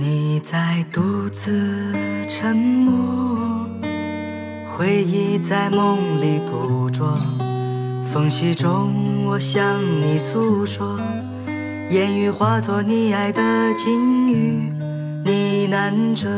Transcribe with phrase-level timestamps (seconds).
[0.00, 1.92] 你在独自
[2.28, 3.39] 沉默。
[4.80, 7.06] 回忆在梦里捕捉，
[8.06, 10.98] 缝隙中我向你诉说，
[11.90, 13.42] 言语化作你爱的
[13.74, 14.72] 金鱼，
[15.22, 16.30] 呢喃着。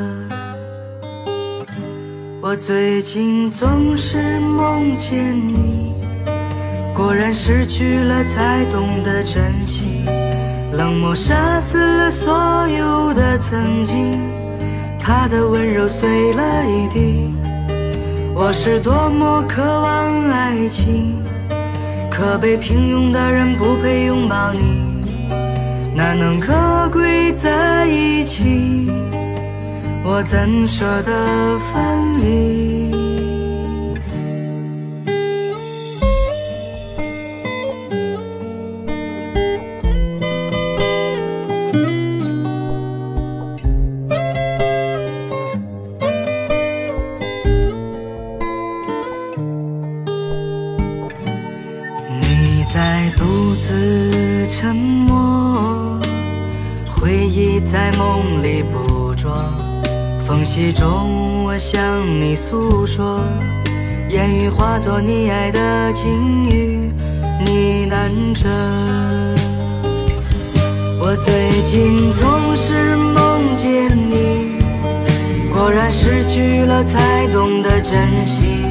[2.41, 5.95] 我最近总是梦见你，
[6.93, 10.05] 果然失去了才懂得珍惜，
[10.73, 14.21] 冷漠杀死了所有的曾经，
[14.99, 17.33] 他的温柔碎了一地。
[18.34, 21.22] 我是多么渴望爱情，
[22.11, 25.05] 可被平庸的人不配拥抱你，
[25.94, 26.53] 哪能可
[26.91, 28.91] 贵在一起？
[30.05, 32.72] 我怎舍得分离？
[52.73, 56.01] 在独自沉默，
[56.91, 59.31] 回忆在梦里捕捉，
[60.27, 61.78] 缝隙中我向
[62.19, 63.20] 你诉说，
[64.09, 66.91] 言语化作你爱的情语，
[67.45, 68.48] 呢喃着。
[70.98, 74.56] 我最近总是梦见你，
[75.53, 77.93] 果然失去了才懂得珍
[78.25, 78.65] 惜。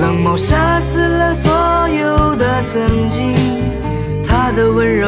[0.00, 1.52] 冷漠杀死了所
[1.88, 3.27] 有的曾经，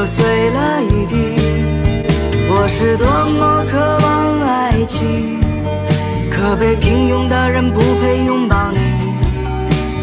[0.01, 1.15] 的温柔碎了一地。
[2.49, 4.49] 我是多么渴望爱
[4.87, 5.41] 情，
[6.31, 8.79] 可被平庸的人不配拥抱你，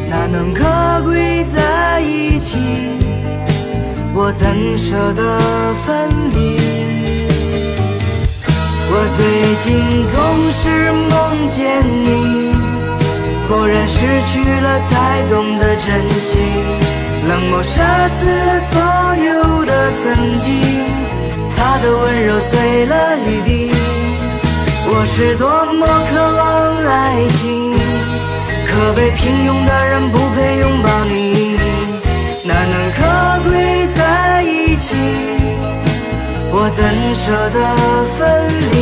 [0.10, 0.64] 哪能可
[1.04, 2.58] 贵在一起？
[4.14, 5.40] 我怎舍得
[5.86, 6.38] 分离？
[8.90, 9.22] 我最
[9.64, 9.66] 近
[10.14, 10.16] 总
[10.52, 11.12] 是梦
[11.50, 12.08] 见你。
[13.48, 13.96] 果然失
[14.32, 15.86] 去了才懂得珍
[16.17, 16.17] 惜，
[17.60, 18.80] 我杀死了所
[19.26, 20.46] 有的曾经，
[21.56, 23.74] 他的温柔碎了一地。
[24.86, 26.46] 我是多么渴望
[26.86, 27.74] 爱情，
[28.68, 31.58] 可被平庸的人不配拥抱你，
[32.46, 33.00] 难能可
[33.50, 33.50] 贵
[33.88, 34.94] 在一起？
[36.52, 36.80] 我怎
[37.16, 37.26] 舍
[37.56, 37.58] 得
[38.20, 38.22] 分
[38.72, 38.78] 离？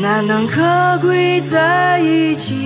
[0.00, 0.56] 难能可
[1.02, 2.59] 贵在一起？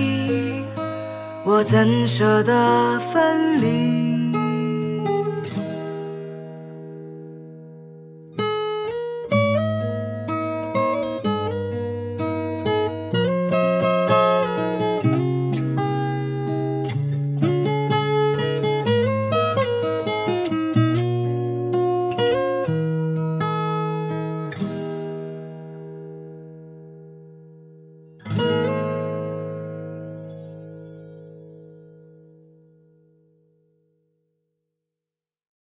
[1.45, 4.04] 我怎舍得分离？